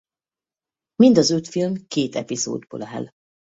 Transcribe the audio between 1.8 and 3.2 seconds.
két epizódból áll.